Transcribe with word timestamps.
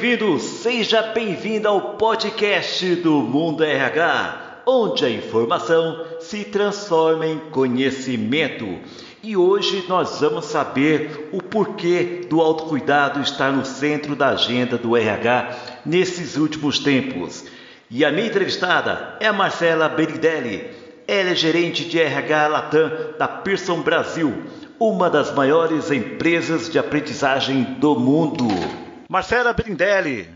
Bem-vindo, 0.00 0.38
seja 0.38 1.02
bem-vinda 1.02 1.70
ao 1.70 1.94
podcast 1.96 2.94
do 2.94 3.14
Mundo 3.14 3.64
RH, 3.64 4.62
onde 4.64 5.04
a 5.04 5.10
informação 5.10 6.04
se 6.20 6.44
transforma 6.44 7.26
em 7.26 7.36
conhecimento. 7.50 8.78
E 9.24 9.36
hoje 9.36 9.84
nós 9.88 10.20
vamos 10.20 10.44
saber 10.44 11.28
o 11.32 11.42
porquê 11.42 12.20
do 12.30 12.40
autocuidado 12.40 13.20
estar 13.20 13.52
no 13.52 13.64
centro 13.64 14.14
da 14.14 14.28
agenda 14.28 14.78
do 14.78 14.96
RH 14.96 15.56
nesses 15.84 16.36
últimos 16.36 16.78
tempos. 16.78 17.44
E 17.90 18.04
a 18.04 18.12
minha 18.12 18.28
entrevistada 18.28 19.16
é 19.18 19.26
a 19.26 19.32
Marcela 19.32 19.88
Beridelli. 19.88 20.70
Ela 21.08 21.30
é 21.30 21.34
gerente 21.34 21.84
de 21.84 21.98
RH 21.98 22.46
Latam 22.46 22.90
da 23.18 23.26
Pearson 23.26 23.80
Brasil, 23.80 24.44
uma 24.78 25.10
das 25.10 25.34
maiores 25.34 25.90
empresas 25.90 26.70
de 26.70 26.78
aprendizagem 26.78 27.64
do 27.80 27.98
mundo. 27.98 28.46
Marcela 29.10 29.54
Brindelli, 29.54 30.28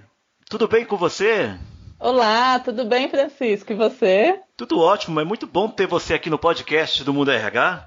tudo 0.49 0.67
bem 0.67 0.83
com 0.83 0.97
você? 0.97 1.55
Olá, 2.01 2.59
tudo 2.59 2.87
bem, 2.87 3.07
Francisco? 3.07 3.71
E 3.71 3.77
você? 3.77 4.41
Tudo 4.57 4.81
ótimo, 4.81 5.21
é 5.21 5.25
muito 5.25 5.47
bom 5.47 5.69
ter 5.69 5.87
você 5.87 6.15
aqui 6.15 6.31
no 6.31 6.39
podcast 6.39 7.05
do 7.05 7.13
Mundo 7.13 7.31
RH. 7.31 7.87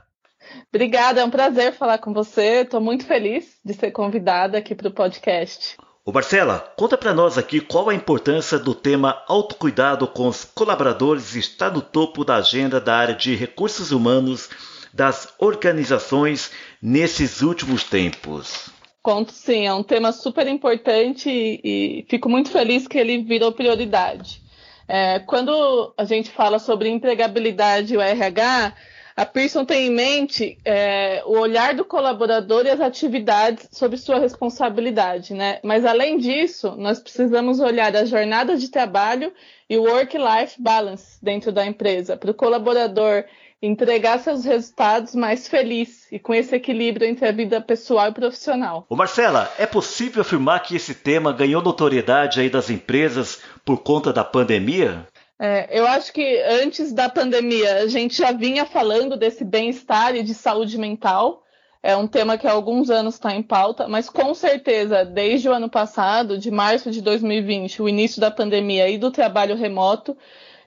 Obrigada, 0.69 1.21
é 1.21 1.25
um 1.25 1.31
prazer 1.31 1.73
falar 1.73 1.97
com 1.97 2.13
você. 2.13 2.61
Estou 2.61 2.79
muito 2.79 3.03
feliz 3.03 3.57
de 3.65 3.73
ser 3.73 3.89
convidada 3.89 4.59
aqui 4.59 4.75
para 4.75 4.89
o 4.89 4.93
podcast. 4.93 5.75
Ô 6.05 6.11
Marcela, 6.11 6.71
conta 6.77 6.95
para 6.95 7.15
nós 7.15 7.35
aqui 7.35 7.61
qual 7.61 7.89
a 7.89 7.95
importância 7.95 8.59
do 8.59 8.75
tema 8.75 9.23
autocuidado 9.27 10.07
com 10.07 10.27
os 10.27 10.45
colaboradores 10.45 11.33
está 11.33 11.67
no 11.67 11.81
topo 11.81 12.23
da 12.23 12.35
agenda 12.35 12.79
da 12.79 12.95
área 12.95 13.15
de 13.15 13.33
recursos 13.33 13.89
humanos 13.91 14.51
das 14.93 15.33
organizações 15.39 16.51
nesses 16.79 17.41
últimos 17.41 17.83
tempos. 17.83 18.74
Conto 19.05 19.31
sim, 19.33 19.67
é 19.67 19.71
um 19.71 19.83
tema 19.83 20.11
super 20.11 20.47
importante 20.47 21.29
e, 21.29 21.61
e 21.63 22.05
fico 22.09 22.27
muito 22.27 22.49
feliz 22.49 22.87
que 22.87 22.97
ele 22.97 23.19
virou 23.19 23.51
prioridade. 23.51 24.41
É, 24.87 25.19
quando 25.19 25.93
a 25.95 26.03
gente 26.05 26.31
fala 26.31 26.57
sobre 26.57 26.89
empregabilidade 26.89 27.93
e 27.93 27.97
o 27.97 28.01
RH, 28.01 28.73
a 29.15 29.23
Pearson 29.23 29.63
tem 29.63 29.85
em 29.85 29.91
mente 29.91 30.57
é, 30.65 31.21
o 31.23 31.37
olhar 31.37 31.75
do 31.75 31.85
colaborador 31.85 32.65
e 32.65 32.71
as 32.71 32.81
atividades 32.81 33.69
sob 33.71 33.95
sua 33.95 34.17
responsabilidade, 34.17 35.35
né? 35.35 35.59
Mas 35.61 35.85
além 35.85 36.17
disso, 36.17 36.73
nós 36.75 36.97
precisamos 36.97 37.59
olhar 37.59 37.95
a 37.95 38.05
jornada 38.05 38.57
de 38.57 38.69
trabalho 38.69 39.31
e 39.69 39.77
o 39.77 39.83
work-life 39.83 40.59
balance 40.59 41.23
dentro 41.23 41.51
da 41.51 41.63
empresa, 41.63 42.17
para 42.17 42.31
o 42.31 42.33
colaborador 42.33 43.23
entregar 43.61 44.19
seus 44.19 44.45
resultados 44.45 45.15
mais 45.15 45.47
feliz 45.47 46.11
e 46.11 46.19
com 46.19 46.33
esse 46.33 46.55
equilíbrio 46.55 47.07
entre 47.07 47.27
a 47.27 47.31
vida 47.31 47.61
pessoal 47.61 48.09
e 48.09 48.13
profissional. 48.13 48.85
Ô 48.89 48.95
Marcela, 48.95 49.51
é 49.57 49.65
possível 49.65 50.21
afirmar 50.21 50.61
que 50.61 50.75
esse 50.75 50.93
tema 50.93 51.31
ganhou 51.31 51.61
notoriedade 51.61 52.39
aí 52.39 52.49
das 52.49 52.69
empresas 52.69 53.41
por 53.63 53.81
conta 53.81 54.11
da 54.11 54.23
pandemia? 54.23 55.07
É, 55.39 55.67
eu 55.77 55.85
acho 55.87 56.13
que 56.13 56.41
antes 56.63 56.93
da 56.93 57.09
pandemia 57.09 57.79
a 57.79 57.87
gente 57.87 58.17
já 58.17 58.31
vinha 58.31 58.65
falando 58.65 59.17
desse 59.17 59.43
bem-estar 59.43 60.15
e 60.15 60.23
de 60.23 60.33
saúde 60.33 60.77
mental. 60.77 61.43
É 61.83 61.95
um 61.95 62.07
tema 62.07 62.37
que 62.37 62.47
há 62.47 62.51
alguns 62.51 62.89
anos 62.89 63.15
está 63.15 63.35
em 63.35 63.43
pauta, 63.43 63.87
mas 63.87 64.09
com 64.09 64.33
certeza, 64.33 65.05
desde 65.05 65.47
o 65.47 65.53
ano 65.53 65.69
passado, 65.69 66.37
de 66.37 66.49
março 66.49 66.89
de 66.89 66.99
2020, 66.99 67.81
o 67.81 67.87
início 67.87 68.19
da 68.19 68.31
pandemia 68.31 68.89
e 68.89 68.97
do 68.97 69.11
trabalho 69.11 69.55
remoto, 69.55 70.17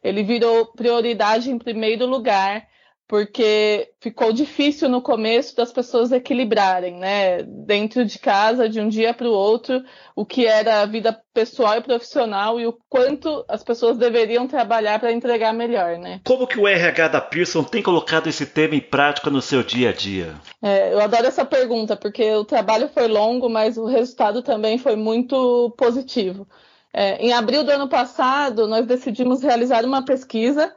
ele 0.04 0.22
virou 0.22 0.66
prioridade 0.66 1.50
em 1.50 1.58
primeiro 1.58 2.06
lugar 2.06 2.68
porque 3.08 3.90
ficou 4.02 4.34
difícil 4.34 4.86
no 4.86 5.00
começo 5.00 5.56
das 5.56 5.72
pessoas 5.72 6.12
equilibrarem, 6.12 6.98
né, 6.98 7.42
dentro 7.42 8.04
de 8.04 8.18
casa, 8.18 8.68
de 8.68 8.78
um 8.78 8.88
dia 8.88 9.14
para 9.14 9.26
o 9.26 9.32
outro, 9.32 9.82
o 10.14 10.26
que 10.26 10.44
era 10.44 10.82
a 10.82 10.86
vida 10.86 11.18
pessoal 11.32 11.78
e 11.78 11.80
profissional 11.80 12.60
e 12.60 12.66
o 12.66 12.78
quanto 12.86 13.46
as 13.48 13.64
pessoas 13.64 13.96
deveriam 13.96 14.46
trabalhar 14.46 15.00
para 15.00 15.10
entregar 15.10 15.54
melhor, 15.54 15.96
né? 15.96 16.20
Como 16.22 16.46
que 16.46 16.60
o 16.60 16.68
RH 16.68 17.08
da 17.08 17.20
Pearson 17.20 17.64
tem 17.64 17.82
colocado 17.82 18.28
esse 18.28 18.44
tema 18.44 18.74
em 18.74 18.80
prática 18.80 19.30
no 19.30 19.40
seu 19.40 19.62
dia 19.62 19.88
a 19.88 19.92
dia? 19.92 20.34
É, 20.60 20.92
eu 20.92 21.00
adoro 21.00 21.26
essa 21.26 21.46
pergunta, 21.46 21.96
porque 21.96 22.30
o 22.34 22.44
trabalho 22.44 22.88
foi 22.88 23.08
longo, 23.08 23.48
mas 23.48 23.78
o 23.78 23.86
resultado 23.86 24.42
também 24.42 24.76
foi 24.76 24.96
muito 24.96 25.74
positivo. 25.78 26.46
É, 26.92 27.16
em 27.24 27.32
abril 27.32 27.64
do 27.64 27.70
ano 27.70 27.88
passado, 27.88 28.66
nós 28.66 28.84
decidimos 28.84 29.42
realizar 29.42 29.84
uma 29.84 30.04
pesquisa 30.04 30.74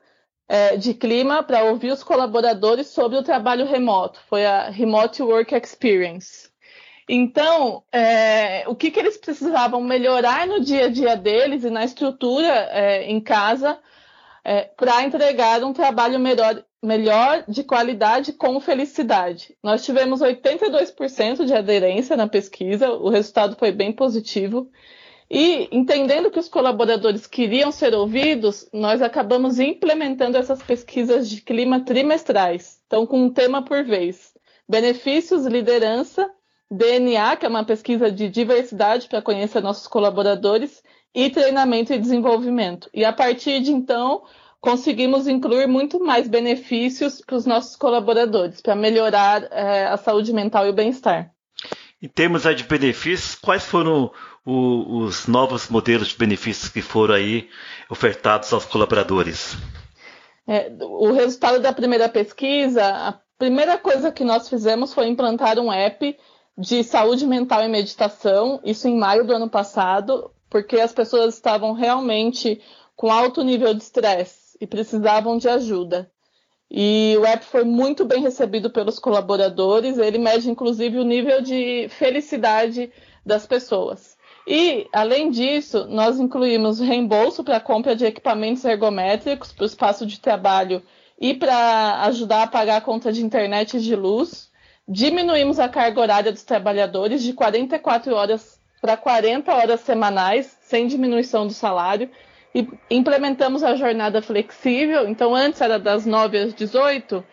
é, 0.51 0.75
de 0.75 0.93
clima 0.93 1.41
para 1.41 1.63
ouvir 1.63 1.93
os 1.93 2.03
colaboradores 2.03 2.87
sobre 2.87 3.17
o 3.17 3.23
trabalho 3.23 3.65
remoto. 3.65 4.19
Foi 4.27 4.45
a 4.45 4.69
Remote 4.69 5.23
Work 5.23 5.55
Experience. 5.55 6.49
Então, 7.07 7.83
é, 7.89 8.65
o 8.67 8.75
que, 8.75 8.91
que, 8.91 8.99
eles 8.99 9.15
precisavam 9.15 9.81
melhorar 9.81 10.45
no 10.45 10.59
dia 10.59 10.87
a 10.87 10.89
dia 10.89 11.15
deles 11.15 11.63
e 11.63 11.69
na 11.69 11.85
estrutura 11.85 12.67
é, 12.69 13.09
em 13.09 13.21
casa 13.21 13.79
é, 14.43 14.63
para 14.63 15.03
entregar 15.05 15.63
um 15.63 15.71
trabalho 15.71 16.19
melhor, 16.19 16.61
melhor, 16.83 17.45
de 17.47 17.63
qualidade 17.63 18.33
com 18.33 18.59
felicidade. 18.59 19.55
Nós 19.63 19.85
tivemos 19.85 20.19
82% 20.19 21.45
de 21.45 21.53
aderência 21.53 22.17
na 22.17 22.27
pesquisa, 22.27 22.91
o 22.91 23.07
resultado 23.07 23.55
foi 23.55 23.71
bem 23.71 23.93
positivo. 23.93 24.69
E 25.33 25.69
entendendo 25.71 26.29
que 26.29 26.39
os 26.39 26.49
colaboradores 26.49 27.25
queriam 27.25 27.71
ser 27.71 27.93
ouvidos, 27.93 28.67
nós 28.73 29.01
acabamos 29.01 29.59
implementando 29.59 30.37
essas 30.37 30.61
pesquisas 30.61 31.29
de 31.29 31.41
clima 31.41 31.79
trimestrais, 31.85 32.81
então 32.85 33.07
com 33.07 33.23
um 33.23 33.29
tema 33.29 33.63
por 33.63 33.81
vez. 33.85 34.33
Benefícios, 34.67 35.45
liderança, 35.45 36.29
DNA, 36.69 37.37
que 37.37 37.45
é 37.45 37.49
uma 37.49 37.63
pesquisa 37.63 38.11
de 38.11 38.27
diversidade 38.27 39.07
para 39.07 39.21
conhecer 39.21 39.61
nossos 39.61 39.87
colaboradores, 39.87 40.83
e 41.15 41.29
treinamento 41.29 41.93
e 41.93 41.99
desenvolvimento. 41.99 42.89
E 42.93 43.03
a 43.05 43.13
partir 43.13 43.61
de 43.61 43.71
então, 43.71 44.23
conseguimos 44.59 45.27
incluir 45.27 45.67
muito 45.67 45.99
mais 46.03 46.27
benefícios 46.27 47.21
para 47.21 47.35
os 47.35 47.45
nossos 47.45 47.77
colaboradores, 47.77 48.61
para 48.61 48.75
melhorar 48.75 49.43
é, 49.51 49.85
a 49.87 49.97
saúde 49.97 50.33
mental 50.33 50.67
e 50.67 50.69
o 50.69 50.73
bem-estar. 50.73 51.33
Em 52.01 52.07
termos 52.07 52.43
de 52.43 52.63
benefícios, 52.63 53.35
quais 53.35 53.63
foram 53.63 54.11
o, 54.43 55.03
os 55.03 55.27
novos 55.27 55.69
modelos 55.69 56.07
de 56.07 56.17
benefícios 56.17 56.67
que 56.67 56.81
foram 56.81 57.13
aí 57.13 57.47
ofertados 57.89 58.51
aos 58.51 58.65
colaboradores? 58.65 59.55
É, 60.47 60.71
o 60.81 61.11
resultado 61.11 61.59
da 61.59 61.71
primeira 61.71 62.09
pesquisa, 62.09 62.83
a 62.83 63.19
primeira 63.37 63.77
coisa 63.77 64.11
que 64.11 64.23
nós 64.23 64.49
fizemos 64.49 64.93
foi 64.93 65.07
implantar 65.07 65.59
um 65.59 65.71
app 65.71 66.17
de 66.57 66.83
saúde 66.83 67.27
mental 67.27 67.63
e 67.63 67.69
meditação, 67.69 68.59
isso 68.63 68.87
em 68.87 68.97
maio 68.97 69.25
do 69.25 69.33
ano 69.33 69.49
passado, 69.49 70.31
porque 70.49 70.79
as 70.79 70.91
pessoas 70.91 71.35
estavam 71.35 71.73
realmente 71.73 72.59
com 72.95 73.11
alto 73.11 73.43
nível 73.43 73.73
de 73.73 73.83
estresse 73.83 74.57
e 74.59 74.65
precisavam 74.65 75.37
de 75.37 75.47
ajuda. 75.47 76.11
E 76.73 77.17
o 77.19 77.25
app 77.25 77.43
foi 77.43 77.65
muito 77.65 78.05
bem 78.05 78.21
recebido 78.21 78.69
pelos 78.69 78.97
colaboradores, 78.97 79.97
ele 79.97 80.17
mede 80.17 80.49
inclusive 80.49 80.97
o 80.97 81.03
nível 81.03 81.41
de 81.41 81.87
felicidade 81.89 82.89
das 83.25 83.45
pessoas. 83.45 84.17
E, 84.47 84.87
além 84.93 85.29
disso, 85.29 85.85
nós 85.89 86.17
incluímos 86.17 86.79
reembolso 86.79 87.43
para 87.43 87.59
compra 87.59 87.93
de 87.93 88.05
equipamentos 88.05 88.63
ergométricos 88.63 89.51
para 89.51 89.63
o 89.63 89.67
espaço 89.67 90.05
de 90.05 90.19
trabalho 90.21 90.81
e 91.19 91.33
para 91.33 92.03
ajudar 92.05 92.43
a 92.43 92.47
pagar 92.47 92.77
a 92.77 92.81
conta 92.81 93.11
de 93.11 93.23
internet 93.23 93.75
e 93.75 93.81
de 93.81 93.93
luz. 93.93 94.49
Diminuímos 94.87 95.59
a 95.59 95.67
carga 95.67 95.99
horária 95.99 96.31
dos 96.31 96.43
trabalhadores 96.43 97.21
de 97.21 97.33
44 97.33 98.15
horas 98.15 98.59
para 98.81 98.95
40 98.95 99.53
horas 99.53 99.81
semanais, 99.81 100.57
sem 100.61 100.87
diminuição 100.87 101.45
do 101.45 101.53
salário. 101.53 102.09
E 102.53 102.67
implementamos 102.89 103.63
a 103.63 103.75
jornada 103.75 104.21
flexível. 104.21 105.07
Então, 105.07 105.33
antes 105.33 105.61
era 105.61 105.79
das 105.79 106.05
9 106.05 106.37
às 106.37 106.53
18, 106.53 107.23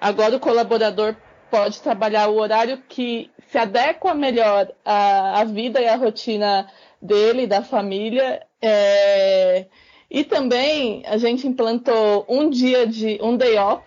agora 0.00 0.36
o 0.36 0.40
colaborador 0.40 1.16
pode 1.50 1.82
trabalhar 1.82 2.28
o 2.28 2.36
horário 2.36 2.80
que 2.88 3.30
se 3.48 3.58
adequa 3.58 4.14
melhor 4.14 4.72
à, 4.84 5.40
à 5.40 5.44
vida 5.44 5.80
e 5.80 5.88
à 5.88 5.96
rotina 5.96 6.70
dele, 7.02 7.46
da 7.46 7.62
família. 7.62 8.46
É... 8.62 9.66
E 10.08 10.24
também 10.24 11.02
a 11.06 11.16
gente 11.18 11.46
implantou 11.46 12.24
um 12.28 12.48
dia 12.48 12.86
de 12.86 13.18
um 13.22 13.36
day 13.36 13.56
off 13.56 13.84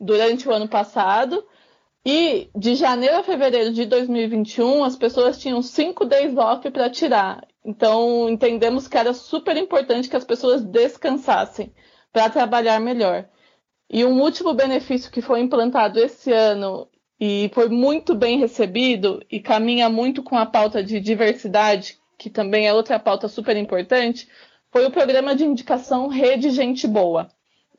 durante 0.00 0.48
o 0.48 0.52
ano 0.52 0.68
passado. 0.68 1.44
E 2.04 2.50
de 2.56 2.74
janeiro 2.74 3.18
a 3.18 3.22
fevereiro 3.22 3.72
de 3.72 3.86
2021, 3.86 4.82
as 4.82 4.96
pessoas 4.96 5.38
tinham 5.38 5.62
cinco 5.62 6.04
days 6.04 6.36
off 6.36 6.68
para 6.70 6.90
tirar. 6.90 7.46
Então, 7.64 8.28
entendemos 8.28 8.88
que 8.88 8.98
era 8.98 9.14
super 9.14 9.56
importante 9.56 10.08
que 10.08 10.16
as 10.16 10.24
pessoas 10.24 10.64
descansassem 10.64 11.72
para 12.12 12.28
trabalhar 12.28 12.80
melhor. 12.80 13.28
E 13.88 14.04
um 14.04 14.20
último 14.20 14.54
benefício 14.54 15.10
que 15.10 15.22
foi 15.22 15.40
implantado 15.40 15.98
esse 15.98 16.32
ano 16.32 16.88
e 17.20 17.50
foi 17.54 17.68
muito 17.68 18.14
bem 18.14 18.38
recebido 18.38 19.22
e 19.30 19.38
caminha 19.38 19.88
muito 19.88 20.22
com 20.22 20.36
a 20.36 20.46
pauta 20.46 20.82
de 20.82 20.98
diversidade, 20.98 21.98
que 22.18 22.28
também 22.28 22.66
é 22.66 22.72
outra 22.72 22.98
pauta 22.98 23.28
super 23.28 23.56
importante, 23.56 24.28
foi 24.70 24.86
o 24.86 24.90
programa 24.90 25.34
de 25.34 25.44
indicação 25.44 26.08
Rede 26.08 26.50
Gente 26.50 26.88
Boa. 26.88 27.28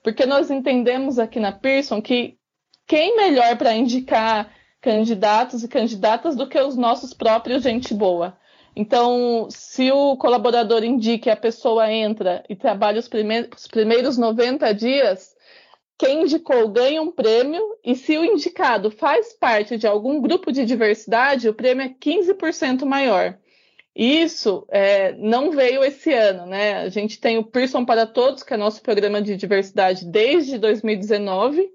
Porque 0.03 0.25
nós 0.25 0.51
entendemos 0.51 1.17
aqui 1.17 1.39
na 1.39 1.51
Pearson 1.51 2.01
que 2.01 2.37
quem 2.85 3.15
melhor 3.15 3.57
para 3.57 3.73
indicar 3.73 4.53
candidatos 4.81 5.63
e 5.63 5.67
candidatas 5.67 6.35
do 6.35 6.47
que 6.47 6.59
os 6.59 6.75
nossos 6.75 7.13
próprios 7.13 7.63
gente 7.63 7.93
boa. 7.93 8.37
Então, 8.75 9.47
se 9.51 9.91
o 9.91 10.17
colaborador 10.17 10.83
indica 10.83 11.33
a 11.33 11.37
pessoa 11.37 11.91
entra 11.91 12.43
e 12.49 12.55
trabalha 12.55 12.99
os 12.99 13.07
primeiros, 13.07 13.49
os 13.55 13.67
primeiros 13.67 14.17
90 14.17 14.73
dias, 14.73 15.35
quem 15.97 16.23
indicou 16.23 16.67
ganha 16.69 17.01
um 17.01 17.11
prêmio, 17.11 17.61
e 17.83 17.95
se 17.95 18.17
o 18.17 18.25
indicado 18.25 18.89
faz 18.89 19.33
parte 19.33 19.77
de 19.77 19.85
algum 19.85 20.19
grupo 20.19 20.51
de 20.51 20.65
diversidade, 20.65 21.47
o 21.47 21.53
prêmio 21.53 21.85
é 21.85 21.89
15% 21.89 22.83
maior. 22.83 23.37
Isso 23.95 24.65
é, 24.71 25.13
não 25.13 25.51
veio 25.51 25.83
esse 25.83 26.11
ano, 26.11 26.47
né? 26.47 26.77
A 26.77 26.89
gente 26.89 27.19
tem 27.19 27.37
o 27.37 27.43
Pearson 27.43 27.85
para 27.85 28.07
Todos, 28.07 28.41
que 28.41 28.53
é 28.53 28.57
nosso 28.57 28.81
programa 28.81 29.21
de 29.21 29.35
diversidade 29.35 30.05
desde 30.05 30.57
2019. 30.57 31.69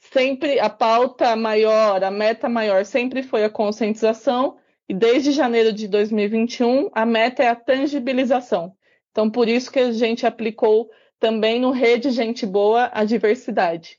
Sempre 0.00 0.58
a 0.58 0.68
pauta 0.68 1.36
maior, 1.36 2.02
a 2.02 2.10
meta 2.10 2.48
maior 2.48 2.84
sempre 2.84 3.22
foi 3.22 3.44
a 3.44 3.50
conscientização, 3.50 4.56
e 4.92 4.94
desde 4.94 5.32
janeiro 5.32 5.72
de 5.72 5.88
2021 5.88 6.90
a 6.92 7.06
meta 7.06 7.42
é 7.42 7.48
a 7.48 7.56
tangibilização. 7.56 8.74
Então, 9.10 9.30
por 9.30 9.48
isso 9.48 9.72
que 9.72 9.78
a 9.78 9.90
gente 9.90 10.26
aplicou 10.26 10.90
também 11.18 11.58
no 11.58 11.70
Rede 11.70 12.10
Gente 12.10 12.44
Boa 12.44 12.90
a 12.92 13.02
diversidade. 13.02 13.96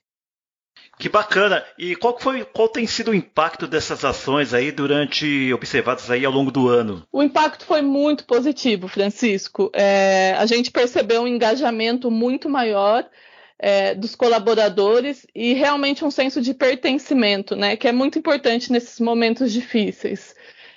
Que 0.99 1.09
bacana! 1.09 1.65
E 1.79 1.95
qual 1.95 2.19
foi, 2.19 2.45
qual 2.45 2.67
tem 2.67 2.85
sido 2.85 3.09
o 3.09 3.15
impacto 3.15 3.65
dessas 3.65 4.05
ações 4.05 4.53
aí 4.53 4.71
durante 4.71 5.51
observadas 5.51 6.11
aí 6.11 6.23
ao 6.23 6.31
longo 6.31 6.51
do 6.51 6.69
ano? 6.69 7.03
O 7.11 7.23
impacto 7.23 7.65
foi 7.65 7.81
muito 7.81 8.23
positivo, 8.25 8.87
Francisco. 8.87 9.71
É, 9.73 10.35
a 10.37 10.45
gente 10.45 10.69
percebeu 10.69 11.23
um 11.23 11.27
engajamento 11.27 12.11
muito 12.11 12.47
maior 12.47 13.03
é, 13.57 13.95
dos 13.95 14.13
colaboradores 14.13 15.25
e 15.33 15.53
realmente 15.53 16.05
um 16.05 16.11
senso 16.11 16.39
de 16.39 16.53
pertencimento, 16.53 17.55
né? 17.55 17.75
Que 17.75 17.87
é 17.87 17.91
muito 17.91 18.19
importante 18.19 18.71
nesses 18.71 18.99
momentos 18.99 19.51
difíceis. 19.51 20.32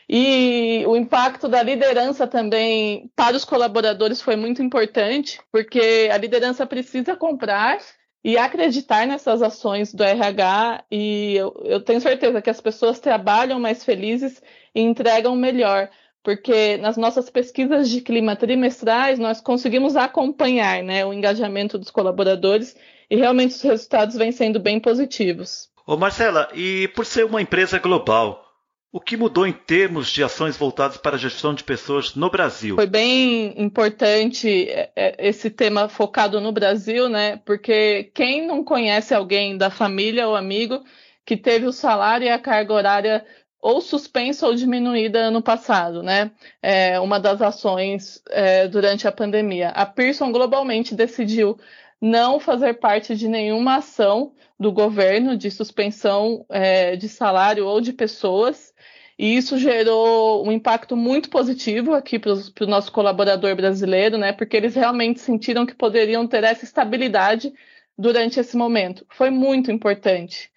E 0.09 0.85
o 0.87 0.97
impacto 0.97 1.49
da 1.49 1.63
liderança 1.63 2.27
também 2.27 3.11
para 3.17 3.37
os 3.37 3.45
colaboradores 3.45 4.23
foi 4.23 4.37
muito 4.37 4.63
importante, 4.63 5.41
porque 5.51 6.09
a 6.13 6.17
liderança 6.17 6.65
precisa 6.65 7.17
comprar 7.17 7.79
e 8.27 8.37
acreditar 8.37 9.07
nessas 9.07 9.43
ações 9.43 9.93
do 9.93 10.03
RH 10.03 10.85
e 10.91 11.37
eu, 11.37 11.55
eu, 11.65 11.81
tenho 11.81 12.01
certeza 12.01 12.43
que 12.43 12.51
as 12.51 12.61
pessoas 12.61 12.99
trabalham 12.99 13.59
mais 13.61 13.85
felizes 13.85 14.43
e 14.75 14.81
entregam 14.81 15.35
melhor, 15.37 15.89
porque 16.25 16.77
nas 16.77 16.97
nossas 16.97 17.31
pesquisas 17.31 17.89
de 17.89 18.01
clima 18.01 18.35
trimestrais 18.35 19.19
nós 19.19 19.41
conseguimos 19.41 19.97
acompanhar 19.97 20.83
né, 20.83 21.05
o 21.05 21.13
engajamento 21.13 21.79
dos 21.79 21.91
colaboradores 21.91 22.77
e 23.09 23.17
realmente 23.17 23.55
os 23.55 23.63
resultados 23.63 24.17
vêm 24.17 24.33
sendo 24.33 24.59
bem 24.59 24.81
positivos. 24.81 25.69
Ô 25.87 25.97
Marcela, 25.97 26.49
e 26.53 26.89
por 26.89 27.07
ser 27.07 27.25
uma 27.25 27.41
empresa 27.41 27.79
global, 27.79 28.46
o 28.93 29.01
que 29.01 29.17
mudou 29.17 29.47
em 29.47 29.53
termos 29.53 30.09
de 30.09 30.23
ações 30.23 30.57
voltadas 30.57 30.97
para 30.97 31.17
a 31.17 31.19
gestão 31.19 31.53
de 31.53 31.65
pessoas 31.65 32.15
no 32.15 32.31
Brasil? 32.31 32.77
Foi 32.77 32.87
bem 32.87 33.55
importante 33.61 34.69
é, 34.71 34.91
é, 34.97 35.29
esse 35.29 35.51
tema 35.51 35.89
focado 35.89 36.41
no 36.41 36.53
Brasil, 36.53 37.09
né? 37.09 37.37
Porque 37.45 38.11
quem 38.15 38.47
não 38.47 38.65
conhece 38.65 39.15
alguém 39.15 39.57
da 39.57 39.71
família 39.71 40.27
ou 40.29 40.35
amigo 40.35 40.83
que 41.25 41.37
teve 41.37 41.67
o 41.67 41.73
salário 41.73 42.27
e 42.27 42.31
a 42.31 42.39
carga 42.39 42.73
horária 42.73 43.27
ou 43.61 43.81
suspensa 43.81 44.47
ou 44.47 44.55
diminuída 44.55 45.19
ano 45.19 45.43
passado, 45.43 46.03
né? 46.03 46.31
É 46.63 47.01
uma 47.01 47.19
das 47.19 47.43
ações 47.43 48.23
é, 48.31 48.69
durante 48.69 49.09
a 49.09 49.13
pandemia. 49.13 49.71
A 49.71 49.85
Pearson 49.85 50.31
globalmente 50.31 50.95
decidiu 50.95 51.59
não 52.01 52.39
fazer 52.39 52.75
parte 52.75 53.17
de 53.17 53.29
nenhuma 53.29 53.77
ação 53.77 54.33
do 54.59 54.73
governo 54.73 55.37
de 55.37 55.51
suspensão 55.51 56.45
é, 56.49 56.97
de 56.97 57.09
salário 57.09 57.67
ou 57.67 57.81
de 57.81 57.93
pessoas 57.93 58.75
e 59.19 59.37
isso 59.37 59.57
gerou 59.57 60.47
um 60.47 60.53
impacto 60.53 60.95
muito 60.95 61.31
positivo 61.31 61.95
aqui 61.95 62.19
para 62.19 62.33
o 62.33 62.67
nosso 62.67 62.93
colaborador 62.93 63.55
brasileiro, 63.57 64.19
né? 64.19 64.33
Porque 64.33 64.57
eles 64.57 64.75
realmente 64.75 65.21
sentiram 65.21 65.65
que 65.65 65.75
poderiam 65.75 66.27
ter 66.27 66.45
essa 66.45 66.65
estabilidade 66.65 67.53
durante 67.97 68.39
esse 68.39 68.57
momento. 68.57 69.07
Foi 69.09 69.31
muito 69.31 69.73
importante. 69.73 70.51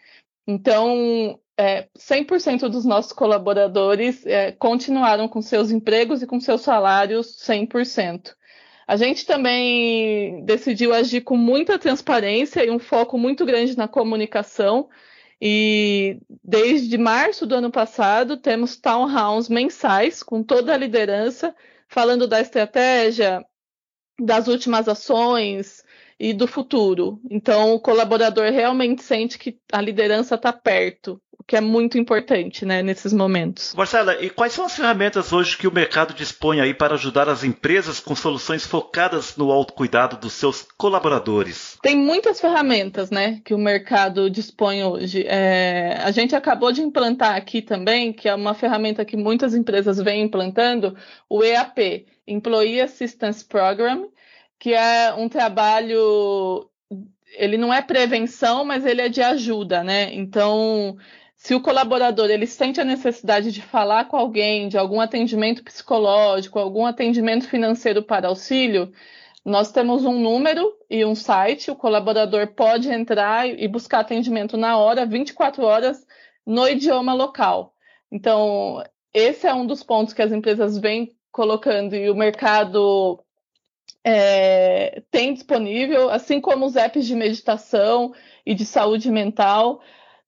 Então, 0.46 1.40
é, 1.58 1.88
100% 1.98 2.68
dos 2.68 2.84
nossos 2.84 3.14
colaboradores 3.14 4.26
é, 4.26 4.52
continuaram 4.52 5.30
com 5.30 5.42
seus 5.42 5.72
empregos 5.72 6.22
e 6.22 6.28
com 6.28 6.40
seus 6.40 6.62
salários 6.62 7.38
100%. 7.42 8.36
A 8.90 8.96
gente 8.96 9.24
também 9.24 10.44
decidiu 10.46 10.96
agir 10.96 11.22
com 11.22 11.38
muita 11.38 11.78
transparência 11.78 12.66
e 12.66 12.72
um 12.72 12.80
foco 12.80 13.20
muito 13.20 13.46
grande 13.46 13.78
na 13.78 13.88
comunicação 13.88 14.90
e 15.40 16.18
desde 16.44 16.98
março 16.98 17.46
do 17.46 17.54
ano 17.54 17.70
passado 17.70 18.36
temos 18.36 18.76
townhouse 18.78 19.48
mensais 19.48 20.24
com 20.24 20.42
toda 20.42 20.74
a 20.74 20.78
liderança 20.78 21.56
falando 21.88 22.28
da 22.28 22.42
estratégia, 22.42 23.46
das 24.20 24.48
últimas 24.48 24.90
ações 24.90 25.84
e 26.20 26.34
do 26.34 26.48
futuro. 26.48 27.22
Então 27.30 27.76
o 27.76 27.80
colaborador 27.80 28.52
realmente 28.52 29.04
sente 29.04 29.38
que 29.38 29.60
a 29.72 29.82
liderança 29.82 30.34
está 30.34 30.52
perto 30.52 31.22
que 31.50 31.56
é 31.56 31.62
muito 31.62 31.98
importante, 31.98 32.64
né, 32.64 32.84
nesses 32.84 33.12
momentos. 33.12 33.74
Marcela, 33.74 34.24
e 34.24 34.30
quais 34.30 34.54
são 34.54 34.66
as 34.66 34.76
ferramentas 34.76 35.34
hoje 35.34 35.58
que 35.58 35.68
o 35.68 35.74
mercado 35.74 36.14
dispõe 36.14 36.62
aí 36.62 36.76
para 36.76 36.94
ajudar 36.94 37.28
as 37.28 37.44
empresas 37.44 38.00
com 38.00 38.16
soluções 38.16 38.68
focadas 38.68 39.36
no 39.36 39.52
autocuidado 39.52 40.16
dos 40.16 40.34
seus 40.34 40.62
colaboradores? 40.78 41.76
Tem 41.82 41.98
muitas 41.98 42.40
ferramentas, 42.40 43.10
né, 43.10 43.42
que 43.44 43.56
o 43.56 43.58
mercado 43.58 44.30
dispõe 44.30 44.84
hoje. 44.84 45.26
É, 45.28 45.98
a 46.04 46.12
gente 46.12 46.36
acabou 46.36 46.72
de 46.72 46.84
implantar 46.84 47.36
aqui 47.36 47.64
também, 47.64 48.14
que 48.14 48.30
é 48.30 48.36
uma 48.36 48.54
ferramenta 48.54 49.04
que 49.04 49.18
muitas 49.18 49.56
empresas 49.56 49.98
vêm 49.98 50.22
implantando, 50.22 50.96
o 51.28 51.44
EAP, 51.44 52.06
Employee 52.28 52.80
Assistance 52.80 53.44
Program, 53.44 54.08
que 54.60 54.72
é 54.72 55.12
um 55.16 55.28
trabalho 55.28 56.70
ele 57.38 57.58
não 57.58 57.74
é 57.74 57.82
prevenção, 57.82 58.66
mas 58.66 58.86
ele 58.86 59.02
é 59.02 59.10
de 59.10 59.22
ajuda, 59.22 59.84
né? 59.84 60.14
Então, 60.14 60.98
se 61.40 61.56
o 61.56 61.62
colaborador 61.62 62.30
ele 62.30 62.46
sente 62.46 62.82
a 62.82 62.84
necessidade 62.84 63.50
de 63.54 63.62
falar 63.62 64.10
com 64.10 64.18
alguém, 64.18 64.68
de 64.68 64.78
algum 64.78 65.00
atendimento 65.00 65.64
psicológico, 65.64 66.60
algum 66.60 66.86
atendimento 66.86 67.48
financeiro 67.48 68.04
para 68.04 68.28
auxílio, 68.28 68.92
nós 69.46 69.72
temos 69.72 70.04
um 70.04 70.20
número 70.20 70.70
e 70.90 71.06
um 71.06 71.16
site, 71.16 71.72
o 71.72 71.78
colaborador 71.78 72.48
pode 72.48 72.92
entrar 72.92 73.48
e 73.48 73.66
buscar 73.70 74.02
atendimento 74.02 74.58
na 74.58 74.78
hora, 74.78 75.06
24 75.06 75.64
horas, 75.64 76.06
no 76.46 76.68
idioma 76.68 77.14
local. 77.14 77.74
Então, 78.12 78.84
esse 79.14 79.48
é 79.48 79.54
um 79.54 79.66
dos 79.66 79.82
pontos 79.82 80.14
que 80.14 80.22
as 80.22 80.34
empresas 80.34 80.78
vêm 80.78 81.16
colocando 81.32 81.96
e 81.96 82.10
o 82.10 82.16
mercado 82.16 83.24
é, 84.04 85.02
tem 85.10 85.34
disponível, 85.34 86.10
assim 86.10 86.42
como 86.42 86.66
os 86.66 86.76
apps 86.76 87.08
de 87.08 87.16
meditação 87.16 88.14
e 88.46 88.54
de 88.54 88.66
saúde 88.66 89.10
mental. 89.10 89.80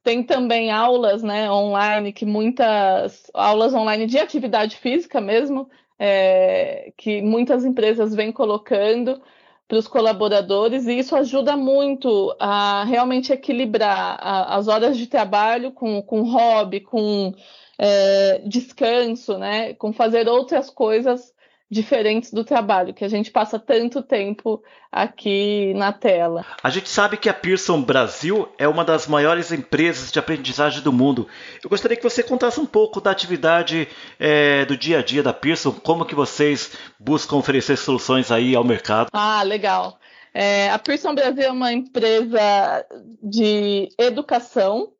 Tem 0.04 0.24
também 0.24 0.72
aulas 0.72 1.22
né, 1.22 1.52
online, 1.52 2.12
que 2.12 2.26
muitas 2.26 3.30
aulas 3.34 3.74
online 3.74 4.08
de 4.08 4.18
atividade 4.18 4.78
física 4.78 5.22
mesmo, 5.22 5.70
é, 6.00 6.92
que 6.98 7.22
muitas 7.22 7.64
empresas 7.64 8.16
vêm 8.16 8.32
colocando 8.32 9.22
para 9.68 9.78
os 9.78 9.88
colaboradores, 9.88 10.86
e 10.88 10.98
isso 10.98 11.16
ajuda 11.16 11.56
muito 11.56 12.36
a 12.40 12.84
realmente 12.84 13.32
equilibrar 13.32 14.18
a, 14.20 14.56
as 14.56 14.68
horas 14.68 14.98
de 14.98 15.08
trabalho 15.08 15.72
com, 15.72 16.02
com 16.02 16.24
hobby, 16.24 16.82
com 16.82 17.34
é, 17.78 18.40
descanso, 18.46 19.38
né, 19.38 19.74
com 19.76 19.94
fazer 19.94 20.28
outras 20.28 20.70
coisas 20.70 21.34
diferentes 21.72 22.34
do 22.34 22.44
trabalho, 22.44 22.94
que 22.94 23.06
a 23.06 23.08
gente 23.08 23.32
passa 23.32 23.58
tanto 23.58 24.04
tempo 24.04 24.62
aqui 24.92 25.74
na 25.74 25.94
tela. 25.94 26.46
A 26.62 26.70
gente 26.70 26.90
sabe 26.90 27.16
que 27.16 27.30
a 27.30 27.34
Pearson 27.34 27.82
Brasil 27.82 28.50
é 28.58 28.68
uma 28.68 28.84
das 28.84 29.08
maiores 29.08 29.54
empresas 29.54 30.12
de 30.12 30.20
aprendizagem 30.20 30.84
do 30.84 30.92
mundo. 30.92 31.30
Eu 31.64 31.70
gostaria 31.70 31.96
que 31.96 32.04
você 32.04 32.22
contasse 32.22 32.60
um 32.60 32.66
pouco 32.66 33.00
da 33.00 33.10
atividade 33.10 33.88
é, 34.20 34.66
do 34.66 34.76
dia 34.76 35.00
a 35.00 35.02
dia 35.02 35.24
da 35.24 35.32
Pearson, 35.32 35.72
como 35.72 36.06
que 36.06 36.14
vocês 36.14 36.74
buscam 37.00 37.38
oferecer 37.38 37.78
soluções 37.78 38.32
aí 38.32 38.54
ao 38.54 38.66
mercado. 38.66 39.08
Ah, 39.14 39.42
legal. 39.44 39.98
É, 40.34 40.70
a 40.72 40.78
Pearson 40.78 41.16
Brasil 41.16 41.44
é 41.44 41.52
uma 41.52 41.72
empresa 41.72 42.86
de 43.24 43.88
educação 43.98 44.92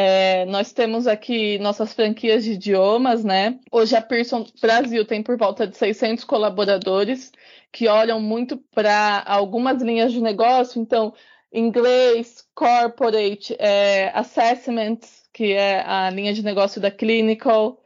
é, 0.00 0.44
nós 0.44 0.72
temos 0.72 1.08
aqui 1.08 1.58
nossas 1.58 1.92
franquias 1.92 2.44
de 2.44 2.52
idiomas, 2.52 3.24
né? 3.24 3.58
Hoje 3.68 3.96
a 3.96 4.00
Pearson 4.00 4.46
Brasil 4.62 5.04
tem 5.04 5.24
por 5.24 5.36
volta 5.36 5.66
de 5.66 5.76
600 5.76 6.22
colaboradores 6.22 7.32
que 7.72 7.88
olham 7.88 8.20
muito 8.20 8.56
para 8.72 9.24
algumas 9.26 9.82
linhas 9.82 10.12
de 10.12 10.20
negócio, 10.20 10.80
então 10.80 11.12
inglês, 11.52 12.44
corporate, 12.54 13.56
é, 13.58 14.12
assessments, 14.14 15.24
que 15.32 15.52
é 15.54 15.82
a 15.84 16.08
linha 16.10 16.32
de 16.32 16.44
negócio 16.44 16.80
da 16.80 16.92
Clinical. 16.92 17.82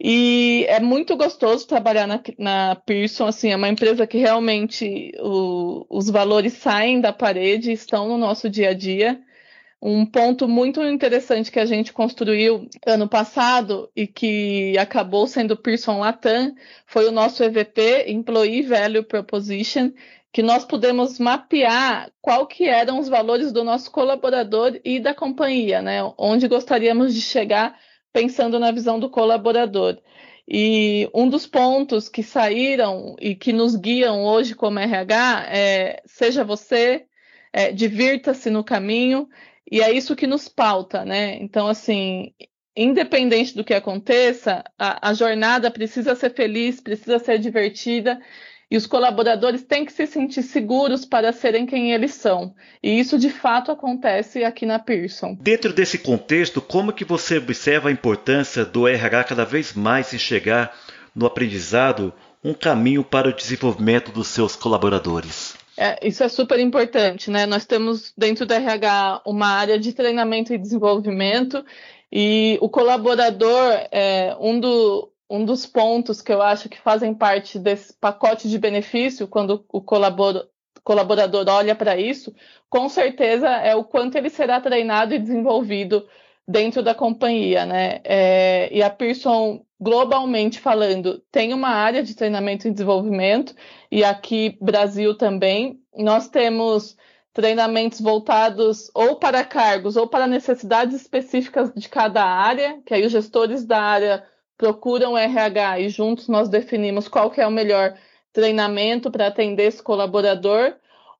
E 0.00 0.64
é 0.66 0.80
muito 0.80 1.14
gostoso 1.14 1.68
trabalhar 1.68 2.06
na, 2.06 2.22
na 2.38 2.74
Pearson, 2.74 3.26
assim, 3.26 3.50
é 3.50 3.56
uma 3.56 3.68
empresa 3.68 4.06
que 4.06 4.16
realmente 4.16 5.12
o, 5.20 5.84
os 5.90 6.08
valores 6.08 6.54
saem 6.54 7.02
da 7.02 7.12
parede 7.12 7.70
estão 7.70 8.08
no 8.08 8.16
nosso 8.16 8.48
dia 8.48 8.70
a 8.70 8.74
dia 8.74 9.22
Um 9.86 10.06
ponto 10.06 10.48
muito 10.48 10.82
interessante 10.82 11.52
que 11.52 11.60
a 11.60 11.66
gente 11.66 11.92
construiu 11.92 12.66
ano 12.86 13.06
passado 13.06 13.90
e 13.94 14.06
que 14.06 14.78
acabou 14.78 15.26
sendo 15.26 15.58
Pearson 15.58 15.98
Latam 15.98 16.54
foi 16.86 17.06
o 17.06 17.12
nosso 17.12 17.44
EVP, 17.44 18.06
Employee 18.08 18.62
Value 18.62 19.04
Proposition, 19.04 19.92
que 20.32 20.42
nós 20.42 20.64
pudemos 20.64 21.18
mapear 21.18 22.10
qual 22.22 22.46
que 22.46 22.64
eram 22.64 22.98
os 22.98 23.10
valores 23.10 23.52
do 23.52 23.62
nosso 23.62 23.90
colaborador 23.90 24.80
e 24.82 24.98
da 24.98 25.12
companhia, 25.12 25.82
né? 25.82 26.00
Onde 26.16 26.48
gostaríamos 26.48 27.12
de 27.12 27.20
chegar 27.20 27.78
pensando 28.10 28.58
na 28.58 28.70
visão 28.70 28.98
do 28.98 29.10
colaborador. 29.10 29.98
E 30.48 31.10
um 31.14 31.28
dos 31.28 31.46
pontos 31.46 32.08
que 32.08 32.22
saíram 32.22 33.16
e 33.20 33.34
que 33.34 33.52
nos 33.52 33.76
guiam 33.76 34.24
hoje 34.24 34.54
como 34.54 34.78
RH 34.78 35.46
é 35.50 36.02
seja 36.06 36.42
você, 36.42 37.04
é, 37.52 37.70
divirta-se 37.70 38.48
no 38.48 38.64
caminho 38.64 39.28
e 39.70 39.80
é 39.80 39.92
isso 39.92 40.16
que 40.16 40.26
nos 40.26 40.48
pauta, 40.48 41.04
né? 41.04 41.36
Então, 41.36 41.66
assim, 41.66 42.32
independente 42.76 43.54
do 43.54 43.64
que 43.64 43.74
aconteça, 43.74 44.64
a, 44.78 45.10
a 45.10 45.14
jornada 45.14 45.70
precisa 45.70 46.14
ser 46.14 46.34
feliz, 46.34 46.80
precisa 46.80 47.18
ser 47.18 47.38
divertida 47.38 48.20
e 48.70 48.76
os 48.76 48.86
colaboradores 48.86 49.62
têm 49.62 49.84
que 49.84 49.92
se 49.92 50.06
sentir 50.06 50.42
seguros 50.42 51.04
para 51.04 51.32
serem 51.32 51.66
quem 51.66 51.92
eles 51.92 52.14
são. 52.14 52.54
E 52.82 52.98
isso 52.98 53.18
de 53.18 53.30
fato 53.30 53.70
acontece 53.70 54.42
aqui 54.42 54.66
na 54.66 54.78
Pearson. 54.78 55.36
Dentro 55.40 55.72
desse 55.72 55.98
contexto, 55.98 56.60
como 56.60 56.92
que 56.92 57.04
você 57.04 57.38
observa 57.38 57.88
a 57.88 57.92
importância 57.92 58.64
do 58.64 58.88
RH 58.88 59.24
cada 59.24 59.44
vez 59.44 59.74
mais 59.74 60.12
enxergar 60.12 60.74
no 61.14 61.26
aprendizado 61.26 62.12
um 62.42 62.52
caminho 62.52 63.04
para 63.04 63.28
o 63.28 63.32
desenvolvimento 63.32 64.10
dos 64.10 64.28
seus 64.28 64.56
colaboradores? 64.56 65.53
É, 65.76 66.06
isso 66.06 66.22
é 66.22 66.28
super 66.28 66.58
importante, 66.60 67.30
né? 67.30 67.46
Nós 67.46 67.64
temos 67.64 68.12
dentro 68.16 68.46
do 68.46 68.54
RH 68.54 69.22
uma 69.26 69.48
área 69.48 69.78
de 69.78 69.92
treinamento 69.92 70.54
e 70.54 70.58
desenvolvimento, 70.58 71.64
e 72.12 72.58
o 72.60 72.68
colaborador, 72.68 73.72
é, 73.90 74.36
um, 74.38 74.60
do, 74.60 75.10
um 75.28 75.44
dos 75.44 75.66
pontos 75.66 76.22
que 76.22 76.32
eu 76.32 76.40
acho 76.40 76.68
que 76.68 76.78
fazem 76.78 77.12
parte 77.12 77.58
desse 77.58 77.92
pacote 77.94 78.48
de 78.48 78.56
benefício, 78.58 79.26
quando 79.26 79.64
o 79.72 79.80
colaborador, 79.80 80.48
colaborador 80.84 81.44
olha 81.48 81.74
para 81.74 81.98
isso, 81.98 82.32
com 82.68 82.88
certeza 82.88 83.48
é 83.48 83.74
o 83.74 83.82
quanto 83.82 84.16
ele 84.16 84.28
será 84.30 84.60
treinado 84.60 85.14
e 85.14 85.18
desenvolvido 85.18 86.06
dentro 86.46 86.82
da 86.82 86.94
companhia, 86.94 87.64
né? 87.64 88.00
É, 88.04 88.68
e 88.72 88.82
a 88.82 88.90
Pearson, 88.90 89.64
globalmente 89.80 90.60
falando, 90.60 91.22
tem 91.30 91.52
uma 91.54 91.68
área 91.68 92.02
de 92.02 92.14
treinamento 92.14 92.68
e 92.68 92.70
desenvolvimento, 92.70 93.54
e 93.90 94.04
aqui 94.04 94.56
Brasil 94.60 95.16
também. 95.16 95.80
Nós 95.96 96.28
temos 96.28 96.96
treinamentos 97.32 98.00
voltados 98.00 98.90
ou 98.94 99.16
para 99.16 99.44
cargos 99.44 99.96
ou 99.96 100.06
para 100.06 100.26
necessidades 100.26 100.94
específicas 100.94 101.72
de 101.74 101.88
cada 101.88 102.24
área, 102.24 102.80
que 102.86 102.94
aí 102.94 103.04
os 103.04 103.12
gestores 103.12 103.64
da 103.64 103.82
área 103.82 104.24
procuram 104.56 105.18
RH 105.18 105.80
e 105.80 105.88
juntos 105.88 106.28
nós 106.28 106.48
definimos 106.48 107.08
qual 107.08 107.30
que 107.30 107.40
é 107.40 107.46
o 107.46 107.50
melhor 107.50 107.94
treinamento 108.32 109.10
para 109.10 109.26
atender 109.26 109.64
esse 109.64 109.82
colaborador. 109.82 110.74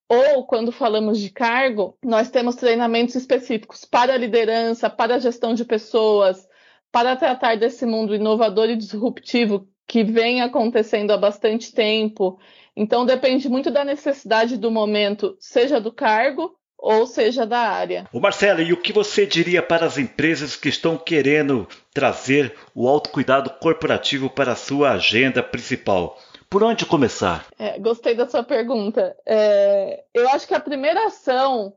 Ou, 0.08 0.44
quando 0.44 0.70
falamos 0.70 1.18
de 1.18 1.30
cargo, 1.30 1.96
nós 2.04 2.30
temos 2.30 2.56
treinamentos 2.56 3.14
específicos 3.14 3.84
para 3.84 4.16
liderança, 4.16 4.90
para 4.90 5.18
gestão 5.18 5.54
de 5.54 5.64
pessoas, 5.64 6.46
para 6.92 7.16
tratar 7.16 7.56
desse 7.56 7.86
mundo 7.86 8.14
inovador 8.14 8.68
e 8.68 8.76
disruptivo 8.76 9.66
que 9.86 10.04
vem 10.04 10.42
acontecendo 10.42 11.10
há 11.10 11.16
bastante 11.16 11.72
tempo. 11.72 12.38
Então, 12.76 13.06
depende 13.06 13.48
muito 13.48 13.70
da 13.70 13.84
necessidade 13.84 14.56
do 14.56 14.70
momento, 14.70 15.36
seja 15.38 15.80
do 15.80 15.92
cargo 15.92 16.54
ou 16.76 17.06
seja 17.06 17.46
da 17.46 17.60
área. 17.60 18.06
O 18.12 18.20
Marcelo, 18.20 18.60
e 18.60 18.72
o 18.72 18.76
que 18.76 18.92
você 18.92 19.24
diria 19.24 19.62
para 19.62 19.86
as 19.86 19.96
empresas 19.96 20.54
que 20.54 20.68
estão 20.68 20.98
querendo 20.98 21.66
trazer 21.94 22.54
o 22.74 22.86
autocuidado 22.86 23.48
corporativo 23.58 24.28
para 24.28 24.52
a 24.52 24.56
sua 24.56 24.92
agenda 24.92 25.42
principal? 25.42 26.18
Por 26.54 26.62
onde 26.62 26.86
começar? 26.86 27.48
É, 27.58 27.80
gostei 27.80 28.14
da 28.14 28.28
sua 28.28 28.44
pergunta. 28.44 29.16
É, 29.26 30.04
eu 30.14 30.28
acho 30.28 30.46
que 30.46 30.54
a 30.54 30.60
primeira 30.60 31.06
ação 31.06 31.74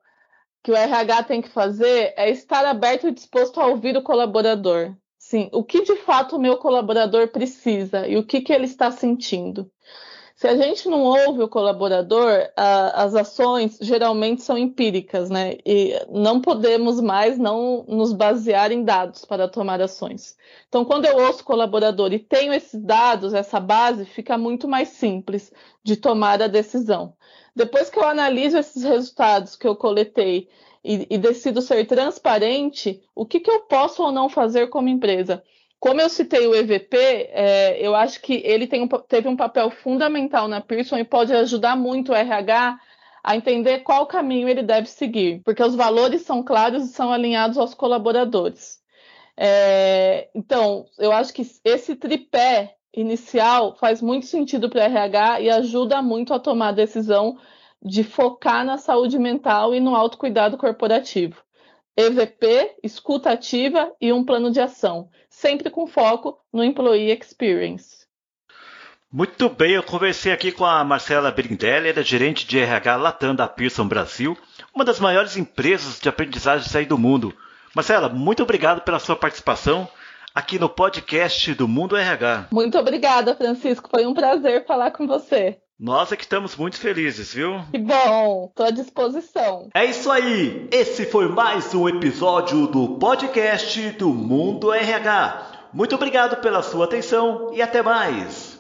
que 0.64 0.72
o 0.72 0.76
RH 0.76 1.24
tem 1.24 1.42
que 1.42 1.50
fazer 1.50 2.14
é 2.16 2.30
estar 2.30 2.64
aberto 2.64 3.08
e 3.08 3.12
disposto 3.12 3.60
a 3.60 3.66
ouvir 3.66 3.98
o 3.98 4.04
colaborador. 4.04 4.94
Sim, 5.18 5.50
o 5.52 5.64
que 5.64 5.82
de 5.82 5.96
fato 5.96 6.36
o 6.36 6.40
meu 6.40 6.58
colaborador 6.58 7.30
precisa 7.30 8.08
e 8.08 8.18
o 8.18 8.24
que, 8.24 8.40
que 8.40 8.54
ele 8.54 8.66
está 8.66 8.92
sentindo. 8.92 9.68
Se 10.38 10.48
a 10.48 10.56
gente 10.56 10.88
não 10.88 11.02
ouve 11.02 11.42
o 11.42 11.48
colaborador, 11.48 12.48
a, 12.56 13.06
as 13.06 13.16
ações 13.16 13.80
geralmente 13.82 14.44
são 14.44 14.56
empíricas, 14.56 15.32
né? 15.32 15.58
E 15.66 15.94
não 16.12 16.40
podemos 16.40 17.02
mais 17.02 17.40
não 17.40 17.84
nos 17.88 18.14
basear 18.14 18.72
em 18.72 18.84
dados 18.84 19.26
para 19.26 19.48
tomar 19.48 19.82
ações. 19.82 20.38
Então, 20.70 20.86
quando 20.86 21.06
eu 21.06 21.18
ouço 21.18 21.42
o 21.42 21.44
colaborador 21.44 22.14
e 22.14 22.20
tenho 22.20 22.54
esses 22.54 22.80
dados, 22.80 23.34
essa 23.34 23.60
base, 23.60 24.06
fica 24.06 24.38
muito 24.38 24.68
mais 24.68 24.90
simples 24.90 25.52
de 25.84 25.96
tomar 25.96 26.40
a 26.40 26.48
decisão. 26.48 27.16
Depois 27.56 27.90
que 27.90 27.98
eu 27.98 28.08
analiso 28.08 28.60
esses 28.60 28.84
resultados 28.84 29.56
que 29.56 29.68
eu 29.68 29.76
coletei 29.76 30.48
e, 30.86 31.08
e 31.10 31.18
decido 31.18 31.64
ser 31.64 31.88
transparente, 31.88 33.02
o 33.16 33.26
que, 33.26 33.40
que 33.40 33.50
eu 33.50 33.62
posso 33.62 34.04
ou 34.04 34.12
não 34.12 34.30
fazer 34.30 34.68
como 34.68 34.88
empresa? 34.88 35.44
Como 35.80 36.02
eu 36.02 36.10
citei 36.10 36.48
o 36.48 36.56
EVP, 36.56 36.98
é, 36.98 37.78
eu 37.80 37.96
acho 37.96 38.22
que 38.22 38.42
ele 38.44 38.68
um, 38.74 38.88
teve 38.88 39.28
um 39.28 39.38
papel 39.38 39.70
fundamental 39.70 40.48
na 40.48 40.60
Pearson 40.60 40.98
e 40.98 41.04
pode 41.04 41.34
ajudar 41.34 41.76
muito 41.76 42.12
o 42.12 42.16
RH 42.16 42.80
a 43.24 43.36
entender 43.36 43.80
qual 43.80 44.08
caminho 44.08 44.50
ele 44.50 44.64
deve 44.64 44.88
seguir, 44.88 45.42
porque 45.44 45.62
os 45.62 45.76
valores 45.76 46.22
são 46.22 46.42
claros 46.42 46.84
e 46.86 46.94
são 46.94 47.12
alinhados 47.12 47.58
aos 47.58 47.74
colaboradores. 47.74 48.80
É, 49.36 50.30
então, 50.34 50.86
eu 50.98 51.12
acho 51.12 51.34
que 51.34 51.46
esse 51.64 51.96
tripé 51.96 52.76
inicial 52.94 53.76
faz 53.76 54.02
muito 54.02 54.26
sentido 54.26 54.70
para 54.70 54.80
o 54.80 54.84
RH 54.84 55.42
e 55.42 55.50
ajuda 55.50 56.02
muito 56.02 56.34
a 56.34 56.40
tomar 56.40 56.70
a 56.70 56.72
decisão 56.72 57.38
de 57.84 58.04
focar 58.04 58.66
na 58.66 58.78
saúde 58.78 59.20
mental 59.20 59.76
e 59.76 59.80
no 59.80 59.96
autocuidado 59.96 60.58
corporativo. 60.58 61.44
EVP, 61.98 62.76
escuta 62.84 63.32
ativa 63.32 63.92
e 64.00 64.14
um 64.14 64.24
plano 64.24 64.52
de 64.52 64.62
ação, 64.62 65.10
sempre 65.28 65.72
com 65.72 65.88
foco 65.88 66.38
no 66.54 66.64
Employee 66.64 67.12
Experience. 67.12 68.06
Muito 69.12 69.50
bem, 69.50 69.72
eu 69.72 69.82
conversei 69.82 70.32
aqui 70.32 70.52
com 70.52 70.64
a 70.64 70.84
Marcela 70.84 71.32
Brindelli, 71.32 71.90
ela 71.90 72.00
é 72.00 72.04
gerente 72.04 72.46
de 72.46 72.60
RH 72.60 72.98
Latam 72.98 73.34
da 73.34 73.48
Pearson 73.48 73.88
Brasil, 73.88 74.38
uma 74.76 74.86
das 74.86 75.00
maiores 75.00 75.36
empresas 75.38 76.00
de 76.00 76.08
aprendizagem 76.08 76.70
aí 76.76 76.86
do 76.86 77.00
mundo. 77.00 77.34
Marcela, 77.74 78.10
muito 78.10 78.44
obrigado 78.44 78.82
pela 78.82 79.00
sua 79.00 79.16
participação 79.16 79.90
aqui 80.36 80.60
no 80.60 80.70
podcast 80.70 81.52
do 81.56 81.68
Mundo 81.68 81.98
RH. 81.98 82.50
Muito 82.52 82.78
obrigada, 82.78 83.34
Francisco. 83.34 83.90
Foi 83.90 84.06
um 84.06 84.14
prazer 84.14 84.68
falar 84.68 84.92
com 84.92 85.08
você. 85.08 85.58
Nós 85.80 86.12
é 86.12 86.16
que 86.16 86.24
estamos 86.24 86.56
muito 86.56 86.80
felizes, 86.80 87.36
viu? 87.36 87.62
Que 87.72 87.78
bom, 87.78 88.48
estou 88.50 88.66
à 88.66 88.72
disposição. 88.72 89.70
É 89.76 89.86
isso 89.86 90.10
aí! 90.10 90.68
Esse 90.72 91.06
foi 91.06 91.28
mais 91.28 91.72
um 91.76 91.88
episódio 91.88 92.66
do 92.66 92.98
podcast 92.98 93.92
do 93.92 94.10
Mundo 94.10 94.74
RH. 94.74 95.70
Muito 95.72 95.94
obrigado 95.94 96.42
pela 96.42 96.64
sua 96.64 96.86
atenção 96.86 97.52
e 97.54 97.62
até 97.62 97.84
mais! 97.84 98.58